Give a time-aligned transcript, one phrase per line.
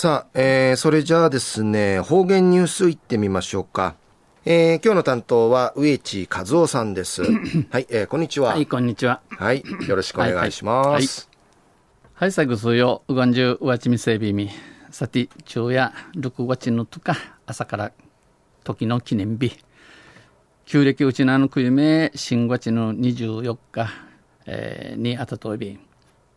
[0.00, 3.96] さあ、えー、それじゃあですね、方言ニュースいってみましょうか。
[4.44, 7.24] えー、今日の担当は植地和夫さんです。
[7.68, 8.50] はい、えー、こんにちは。
[8.50, 9.22] はい、こんにちは。
[9.28, 11.28] はい、よろしくお願いします。
[12.14, 14.50] はい、最後数よ、うがんじゅう、うわちみせびみ。
[14.92, 17.90] さて、昼夜、6月のとか、朝から
[18.62, 19.58] 時の記念日。
[20.64, 23.88] 旧暦うちなのくゆめ、新月の24日、
[24.46, 25.87] えー、にあたとび。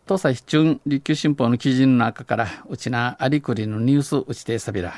[0.04, 4.94] 東西七中琉球新報の記事の中から、うちなありくりのニュースうちてさびら。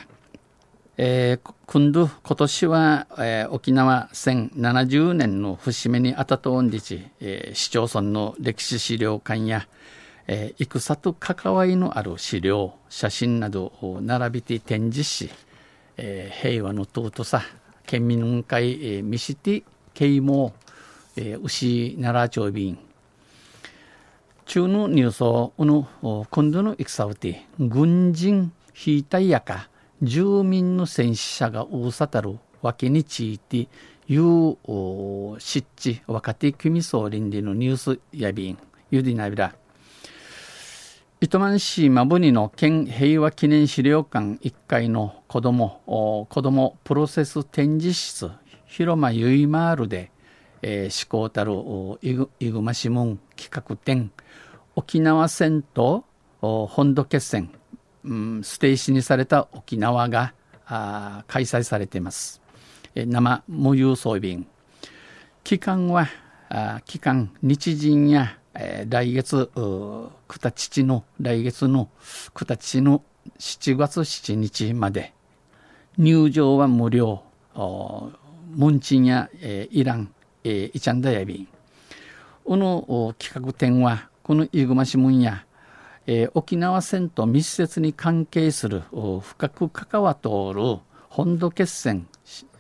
[0.96, 9.68] えー、今度、今年は、えー、沖縄1070年の節目にあたとんりち、えー、市町村の歴史資料館や、
[10.27, 15.29] えー、戦と関わりのある資料、写真などを並びて展示し、
[15.99, 17.43] えー、平和の尊さ、
[17.86, 20.55] 県民会、えー、見して啓蒙、
[21.16, 22.79] えー、牛奈良町便、
[24.46, 25.89] 中のニュースを、の、
[26.30, 28.52] 今度の戦うて、軍人、
[28.86, 29.68] 引いたやか、
[30.02, 33.69] 住民の戦死者が大さたるわけについて、
[34.06, 34.56] いう
[35.38, 38.58] 湿地若手組総倫理のニュースやびん、
[38.91, 39.54] ゆでなびら。
[41.20, 48.30] 糸満市マブニの県平和記念資料館1階の子ども子供プロセス展示室
[48.66, 50.10] 広間ゆいまーるで、
[50.66, 51.52] えー、施行たる
[52.00, 52.14] い
[52.50, 54.10] ぐま市門企画展
[54.76, 56.04] 沖縄戦と
[56.40, 57.50] 本土決戦
[58.04, 60.34] うん、ステージにされた沖縄が
[60.66, 62.40] あ開催されています。
[62.94, 64.46] え生無郵送便。
[65.42, 66.08] 期間は、
[66.48, 69.50] あ期間、日人や、えー、来月、
[70.28, 71.88] くたちの、来月の
[72.32, 73.02] くたちの
[73.38, 75.12] 7月7日まで。
[75.96, 77.22] 入場は無料。
[77.54, 80.14] ムンチンや、えー、イラン、
[80.45, 81.48] えー、イチャンダヤビン。
[82.45, 85.47] この企画展は、このイグマシムンや、
[86.06, 88.83] えー、沖縄戦と密接に関係する
[89.22, 90.78] 深く関わっておる
[91.09, 92.06] 本土決戦、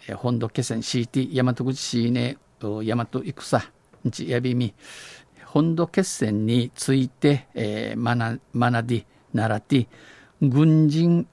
[0.08, 3.06] えー、本土決戦 CT 大和口市ね大和
[3.38, 3.62] 戦
[4.04, 4.74] 日やびみ
[5.44, 9.88] 本土決戦について、えー、学学び習って
[10.40, 11.26] 軍人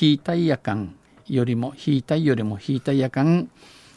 [0.00, 3.50] 引いたいやかんよりも引いたいよりも引いたいやかん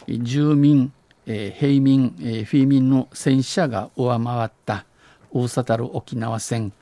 [0.07, 0.91] 住民、
[1.27, 4.85] えー、平民、フィーミンの戦死者が上回った
[5.31, 6.73] 大さたる沖縄戦、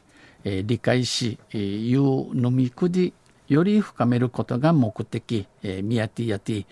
[0.43, 3.13] 理解し、えー、いう飲みくじ
[3.47, 6.65] より深めることが目的、えー、ミヤティヤティ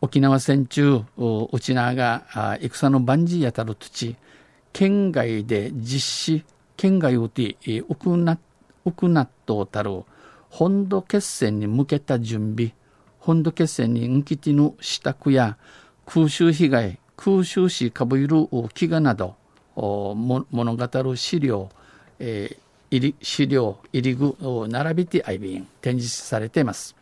[0.00, 4.16] 沖縄戦中うちなが戦の万事やたる土地
[4.72, 6.44] 県外で実施
[6.76, 7.56] 県外うて
[7.88, 8.38] うくな
[8.84, 10.04] うくなっとたる
[10.50, 12.74] 本土決戦に向けた準備
[13.18, 15.56] 本土決戦にんきての支度や
[16.08, 19.36] 空襲被害空襲しかぶいる飢餓など
[19.76, 21.68] 物語る資料、
[22.18, 26.96] えー入り資料入り具を並びて IB 展示されています。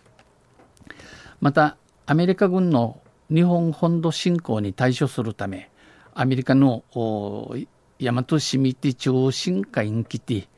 [1.41, 3.01] またアメリカ軍の
[3.31, 5.71] 日本本土侵攻に対処するため
[6.15, 7.67] アメリカの大
[8.01, 10.49] 和市民地中心会に来て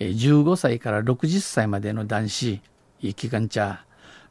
[0.00, 2.60] 15歳から60歳までの男子
[3.00, 3.83] 期間茶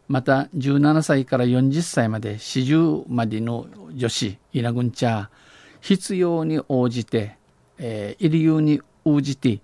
[0.07, 5.29] また17歳から40歳まで40までの女子稲軍茶
[5.81, 7.37] 必要に応じて、
[7.77, 9.61] えー、理由に応じて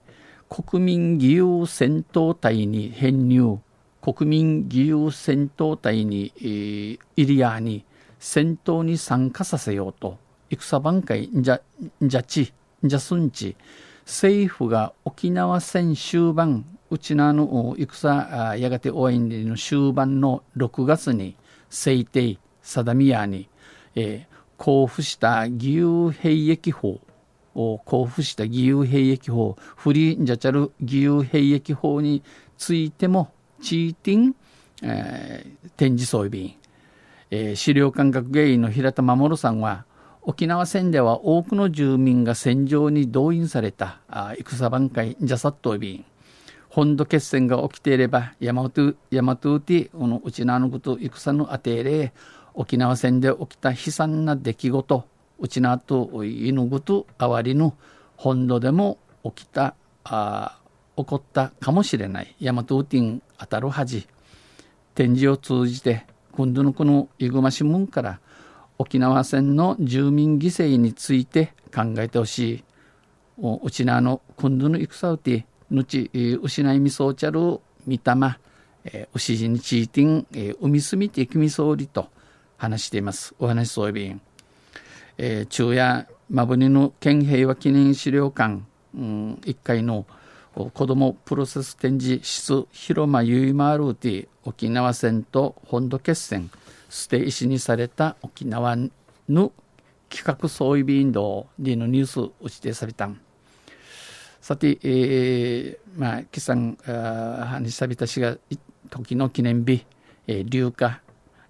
[0.49, 3.59] 国民義勇戦闘隊に編入
[4.01, 7.85] 国民義勇戦闘隊に、えー、イリアに
[8.19, 10.17] 戦闘に参加させようと
[10.49, 11.61] 戦挽回じゃ
[12.01, 13.55] じゃちじゃすんち
[14.05, 21.35] 政府が沖縄戦終盤うちなの戦やがて応援の終盤の6月に
[21.69, 23.49] 制定定みやに、
[23.95, 26.99] えー、交付した義勇兵役法
[27.55, 32.23] を交付した義勇兵役法、フリーンジャチャル義勇兵役法に
[32.57, 34.35] ついても、チーティン、
[34.83, 36.39] えー、展示装備。
[36.39, 36.55] 員、
[37.31, 39.85] えー、資料館学芸員の平田守さんは、
[40.21, 46.05] 沖縄戦では多くの住民が戦場に動員されたあ戦挽回ジャサットビン
[46.79, 52.13] 本土決戦が起きていればヤマトヤマトウティこのうちなのこと戦のあてれ
[52.53, 55.05] 沖縄戦で起きた悲惨な出来事
[55.39, 57.75] うちなと犬ぐとあわりの
[58.15, 60.57] 本土でも起きたあ
[60.95, 64.07] 起こったかもしれない大和ウティン当たるはじ
[64.95, 68.21] 展示を通じて今度のこのイグマ新聞から
[68.77, 72.63] 沖縄戦の住民犠牲について考えてほしい。
[73.63, 76.09] うちなの今度の戦うてぬち
[76.41, 78.39] 失いみそうちゃるみたま、
[78.83, 82.07] えー、牛地にちいてん、えー、海すみてきみそうりと
[82.57, 83.33] 話しています。
[83.39, 84.21] お話そうびん。
[85.17, 88.61] えー、昼夜マブニの県平和記念資料館、
[88.95, 90.05] うん、1階の
[90.53, 96.49] 子どもプロセス展示室広間ゆいまるティ沖縄戦と本土決戦
[96.89, 98.75] ステイシにされた沖縄
[99.27, 99.51] の
[100.09, 103.21] 企画総意備運動でのニュース打ち出されたん
[104.41, 108.37] さて、えー、まあ、キさん、あにさびたしが、
[108.89, 109.85] 時の記念日、
[110.27, 111.01] えー、流化、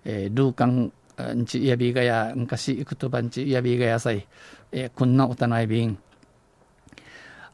[0.05, 0.91] えー、ルーカン、
[1.35, 4.27] んちやびがや、昔行くとばんちやびがやさい、
[4.71, 5.99] えー、こんなおたないびん。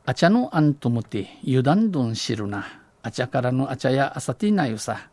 [0.06, 2.66] あちゃのあんともて、油断どんしるな。
[3.02, 5.10] あちゃからのあちゃやあさてなゆさ。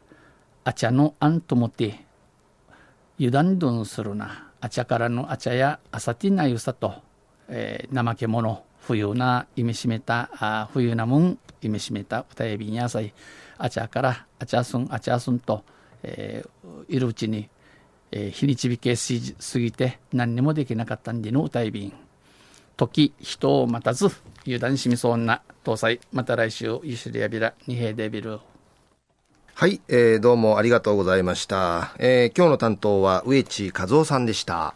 [0.65, 2.05] あちゃのあんともて、
[3.19, 4.51] 油断どんするな。
[4.61, 6.95] あちゃからのあちゃやあさてなゆさと、
[7.49, 8.65] えー、怠け者。
[8.83, 13.13] 冬な意味しめたあ冬なもん意味しめた歌えびんやさい
[13.59, 15.65] あちゃからあちゃすんあちゃすんと、
[16.03, 17.49] えー、いるうちに、
[18.11, 21.93] えー、日にちびけしすぎて何にもできなかったんでの歌えびん
[22.77, 24.11] 時人を待たず
[24.45, 26.01] 油断しみそうな搭載。
[26.13, 28.41] また来週ゆしりやびら二平デビル
[29.55, 34.75] はい、えー、どうもありがとうございました、えー、今日の担当は植地和夫さんでした。